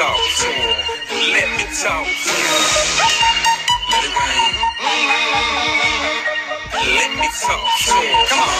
[0.00, 0.72] talk to him.
[1.34, 2.60] Let me talk to him.
[3.92, 4.52] Let it rain.
[6.98, 8.18] Let me talk to him.
[8.30, 8.52] Come on.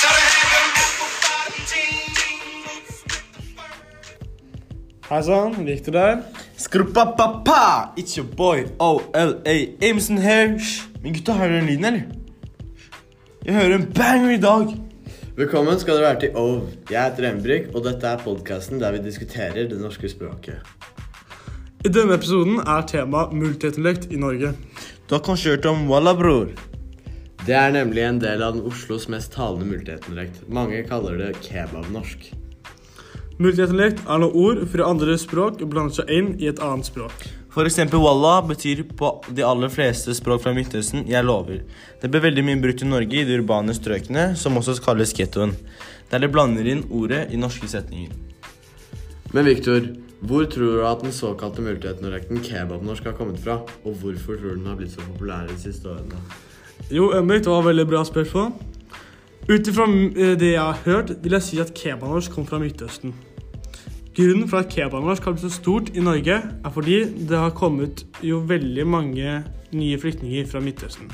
[0.00, 2.94] So they had them apple bottom jeans.
[5.10, 6.16] Hei sann, Victor der.
[6.56, 7.92] Skrupapapa!
[7.96, 10.48] It's your boy OLA Ameson her.
[10.48, 10.82] Hysj.
[11.02, 12.02] Men gutta, hører du den lyden, eller?
[13.44, 14.87] Jeg hører en banger i dag.
[15.38, 16.62] Velkommen skal dere være til OV.
[16.90, 20.64] Jeg heter Embrik, og dette er podkasten der vi diskuterer det norske språket.
[21.86, 24.50] I denne episoden er tema multietnolekt i Norge.
[25.06, 26.50] Du har kanskje hørt om Walla, bror?
[27.46, 30.42] Det er nemlig en del av den Oslos mest talende multietnolekt.
[30.50, 32.32] Mange kaller det kebabnorsk.
[33.38, 37.28] Multietnolekt er når ord fra andre språk blander seg inn i et annet språk.
[37.50, 41.62] For eksempel Walla betyr på de aller fleste språk fra Midtøsten 'jeg lover'.
[42.00, 45.56] Det ble veldig mye brukt i Norge i de urbane strøkene, som også kalles gettoen.
[46.10, 48.12] Der de blander inn ordet i norske setninger.
[49.32, 49.80] Men Viktor,
[50.20, 53.60] hvor tror du at den såkalte multietnorekten kebabnorsk har kommet fra?
[53.84, 56.20] Og hvorfor tror du den har blitt så populær de siste årene?
[56.90, 58.52] Jo, Emrik, det var et veldig bra spørsmål.
[59.48, 63.14] Ut ifra eh, det jeg har hørt, vil jeg si at kebabnorsk kom fra Midtøsten.
[64.18, 66.96] Grunnen for at kebabnorsk har blitt så stort i Norge, er fordi
[67.30, 69.34] det har kommet jo veldig mange
[69.70, 71.06] nye flyktninger fra Midtøsten.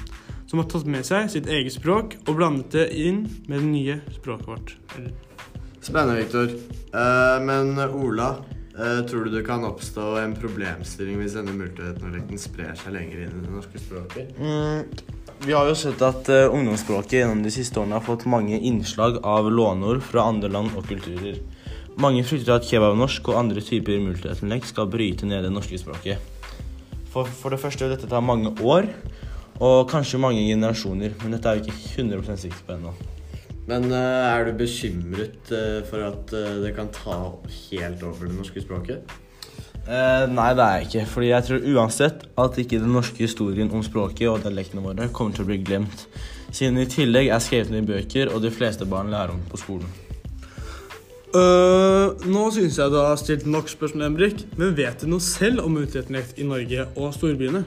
[0.49, 3.97] Som har tatt med seg sitt eget språk og blandet det inn med det nye
[4.15, 4.73] språket vårt.
[5.85, 6.49] Spennende, Viktor.
[6.97, 8.39] Eh, men Ola,
[8.73, 13.35] eh, tror du det kan oppstå en problemstilling hvis denne multietnolekten sprer seg lenger inn
[13.35, 14.33] i det norske språket?
[14.41, 18.57] Mm, vi har jo sett at eh, ungdomsspråket gjennom de siste årene har fått mange
[18.57, 21.37] innslag av låneord fra andre land og kulturer.
[22.01, 26.19] Mange frykter at kebabnorsk og andre typer multietnisk skal bryte ned det norske språket.
[27.15, 28.89] For, for det første vil dette ta mange år,
[29.63, 32.95] og kanskje mange generasjoner, men dette er vi ikke 100 sikre på ennå.
[33.71, 37.19] Men uh, er du bekymret uh, for at uh, det kan ta
[37.71, 39.21] helt over det norske språket?
[39.85, 41.01] Nei, det er jeg ikke.
[41.13, 45.37] Fordi jeg tror uansett at ikke den norske historien om språket og dialektene våre kommer
[45.37, 46.07] til å bli glemt.
[46.49, 49.61] Siden i tillegg er skrevet ned i bøker, og de fleste barn lærer om på
[49.61, 49.93] skolen.
[51.35, 54.45] Øh, nå syns jeg du har stilt nok spørsmål, Embrik.
[54.55, 57.65] Men vet du noe selv om multietnolekt i Norge og storbyene?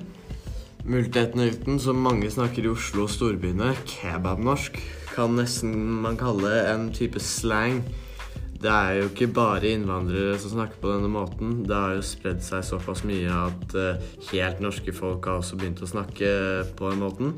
[0.88, 4.80] Multietnolekten som mange snakker i Oslo og storbyene, kebabnorsk,
[5.12, 7.82] kan nesten man kalle en type slang.
[8.58, 11.60] Det er jo ikke bare innvandrere som snakker på denne måten.
[11.68, 15.84] Det har jo spredd seg såpass mye at eh, helt norske folk har også begynt
[15.84, 16.32] å snakke
[16.80, 17.36] på den måten.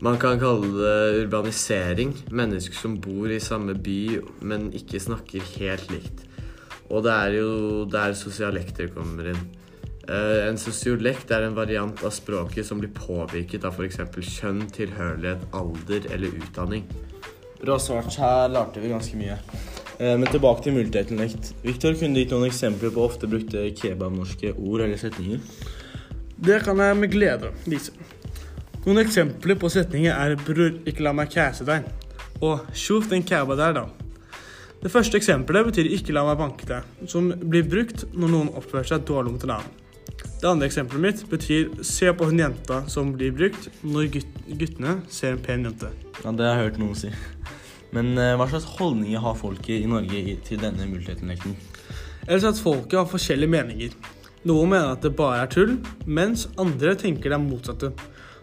[0.00, 2.12] Man kan kalle det urbanisering.
[2.30, 6.22] Mennesker som bor i samme by, men ikke snakker helt likt.
[6.88, 7.48] Og det er jo
[7.90, 9.40] der sosialekter kommer inn.
[10.08, 13.98] Eh, en sosiolekt er en variant av språket som blir påvirket av f.eks.
[14.38, 16.86] kjønn, tilhørighet, alder eller utdanning.
[17.58, 18.14] Bra svart.
[18.22, 19.36] Her lærte vi ganske mye.
[19.98, 21.52] Eh, men tilbake til multietnolekt.
[21.66, 25.42] Victor, kunne du gitt noen eksempler på ofte brukte kebabnorske ord eller setninger?
[26.38, 27.92] Det kan jeg med glede vise.
[28.88, 31.90] Noen eksempler på setninger er 'bror, ikke la meg kæse deg'
[32.40, 33.82] og 'tjoff den kæba der', da.
[34.82, 38.88] Det første eksempelet betyr 'ikke la meg banke deg', som blir brukt når noen oppfører
[38.88, 39.76] seg dårlig mot en annen.
[40.40, 45.02] Det andre eksempelet mitt betyr 'se på hun jenta', som blir brukt når gutt guttene
[45.08, 45.88] ser en pen jente.
[46.24, 47.10] Ja, det har jeg hørt noen si.
[47.92, 51.56] Men eh, hva slags holdninger har folket i Norge i, til denne multietnolekten?
[52.26, 53.90] Ellers at folket har forskjellige meninger.
[54.44, 57.92] Noen mener at det bare er tull, mens andre tenker det er motsatte.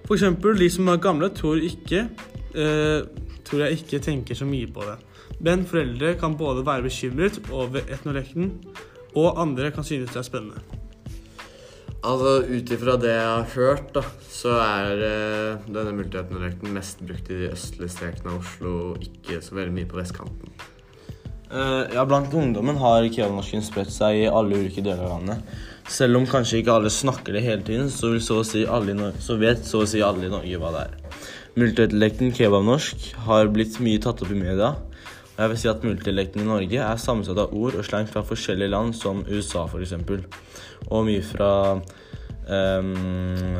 [0.05, 2.05] Eksempel de som er gamle, tror, ikke,
[2.53, 3.01] eh,
[3.43, 4.99] tror jeg ikke tenker så mye på det.
[5.41, 8.51] Men foreldre kan både være bekymret over etnolekten,
[9.15, 10.61] og andre kan synes det er spennende.
[12.05, 17.31] Altså, Ut ifra det jeg har hørt, da, så er eh, denne multietnolekten mest brukt
[17.33, 20.53] i de østlige strekene av Oslo, ikke så veldig mye på vestkanten.
[21.51, 25.55] Eh, ja, Blant ungdommen har kebabnorsken spredt seg i alle ulike deler av landet.
[25.91, 29.83] Selv om kanskje ikke alle snakker det hele tiden, så, så, si så vet så
[29.83, 30.95] å si alle i Norge hva det er.
[31.55, 34.73] Multidialekten kebabnorsk har blitt mye tatt opp i media.
[35.35, 38.25] Og jeg vil si at multidialekten i Norge er sammensatt av ord og slang fra
[38.25, 39.93] forskjellige land, som USA f.eks.
[40.89, 41.51] Og mye fra
[42.49, 43.59] um,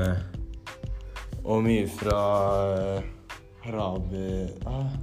[1.45, 2.21] Og mye fra
[2.98, 4.48] uh, Arabi...
[4.65, 4.95] Ah,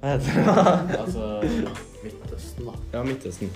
[0.00, 0.98] hva heter det?
[1.00, 1.28] Altså
[2.06, 2.74] Midtøsten, da.
[2.92, 3.50] Ja, Midtøsten.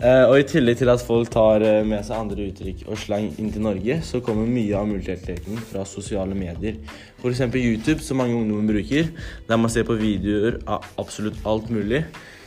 [0.00, 3.28] Eh, og i tillegg til at folk tar eh, med seg andre uttrykk og slang
[3.40, 6.78] inn til Norge, så kommer mye av multietnolekten fra sosiale medier.
[7.20, 7.42] F.eks.
[7.50, 9.10] YouTube, som mange ungdommer bruker,
[9.48, 12.04] der man ser på videoer av absolutt alt mulig.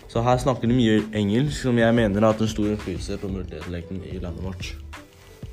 [0.09, 3.31] Så her snakker de mye engelsk, som jeg mener har hatt en stor innflytelse på
[3.33, 4.73] multietnolekten i landet vårt.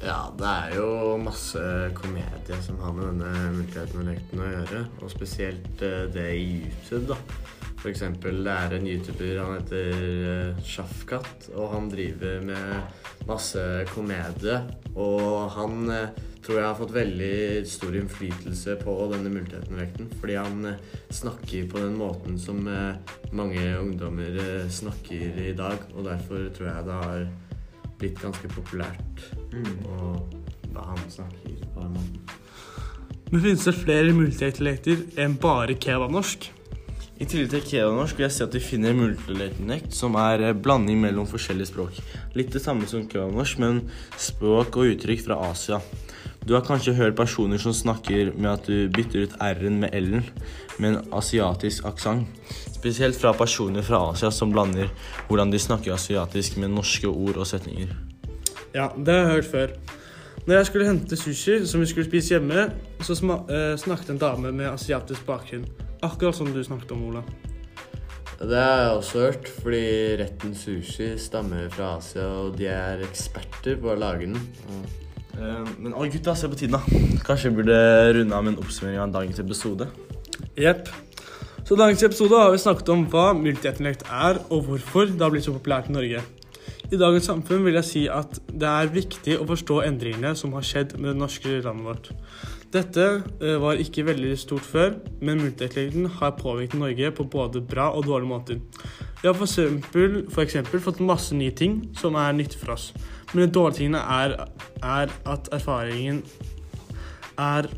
[0.01, 1.61] Ja, det er jo masse
[1.97, 4.85] komedie som har med denne multietnolekten å gjøre.
[5.05, 7.19] Og spesielt eh, det i YouTube, da.
[7.89, 13.63] Eksempel, det er en YouTuber, han heter uh, Shafkat, og han driver med masse
[13.95, 14.59] komedie.
[14.99, 17.35] Og han eh, tror jeg har fått veldig
[17.69, 20.11] stor innflytelse på denne multietenvekten.
[20.21, 20.83] Fordi han eh,
[21.15, 25.85] snakker på den måten som eh, mange ungdommer eh, snakker i dag.
[25.95, 27.27] Og derfor tror jeg det har
[28.01, 29.27] blitt ganske populært.
[29.91, 30.35] Og
[30.71, 32.23] da han snakker på den måten.
[33.31, 36.51] Men finnes det flere multidialekter enn bare kebabnorsk?
[37.21, 41.03] I tillegg til kebabnorsk vil jeg si at vi finner multilatinect, som er eh, blanding
[41.03, 41.99] mellom forskjellige språk.
[42.33, 43.83] Litt det samme som kebabnorsk, men
[44.17, 45.83] språk og uttrykk fra Asia.
[46.49, 50.25] Du har kanskje hørt personer som snakker med at du bytter ut R-en med L-en
[50.81, 52.25] med en asiatisk aksent.
[52.73, 54.89] Spesielt fra personer fra Asia som blander
[55.29, 57.93] hvordan de snakker asiatisk med norske ord og setninger.
[58.73, 59.77] Ja, det har jeg hørt før.
[60.47, 62.71] Når jeg skulle hente sushi som vi skulle spise hjemme,
[63.05, 65.69] så eh, snakket en dame med asiatisk bakgrunn.
[66.03, 67.23] Akkurat som du snakket om, Ola.
[68.41, 69.83] Det har jeg også hørt, fordi
[70.17, 74.39] retten sushi stammer fra Asia, og de er eksperter på å lage den.
[75.37, 76.81] Uh, Men å gutta, se på tiden da.
[77.27, 77.77] Kanskje vi burde
[78.17, 79.91] runde av med en oppsummering av dagens episode.
[80.57, 80.89] Jepp.
[81.69, 85.37] Så i dagens episode har vi snakket om hva multietnisk er, og hvorfor det har
[85.37, 86.25] blitt så populært i Norge.
[86.91, 90.65] I dagens samfunn vil jeg si at det er viktig å forstå endringene som har
[90.67, 92.09] skjedd med det norske landet vårt.
[92.75, 93.05] Dette
[93.39, 98.09] eh, var ikke veldig stort før, men multietnikken har påvirket Norge på både bra og
[98.09, 98.59] dårlige måter.
[99.21, 102.89] Vi har for eksempel, for eksempel fått masse nye ting som er nyttig for oss.
[103.31, 104.35] Men de dårlige tingene er,
[104.83, 106.25] er at erfaringen
[107.39, 107.71] er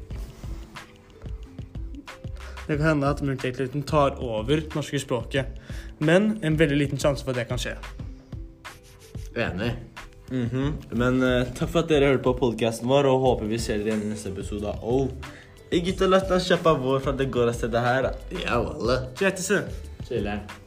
[2.62, 5.60] Det kan hende at multietnikken tar over norske språket,
[6.00, 7.74] men en veldig liten sjanse for at det kan skje.
[9.34, 9.72] Enig.
[10.32, 10.72] -hmm.
[10.90, 13.92] Men uh, takk for at dere hørte på podcasten vår, og håper vi ser dere
[13.92, 15.08] igjen i neste episode av Oh.
[15.70, 18.10] Hey, gutta, la oss kjøpe vår for at det går av stedet her.
[18.42, 18.98] Ja, voilà.
[19.16, 19.64] Kjettese.
[20.08, 20.61] Chiller'n.